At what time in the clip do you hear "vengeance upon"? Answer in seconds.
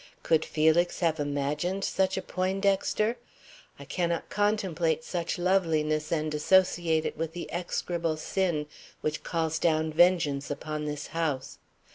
9.93-10.85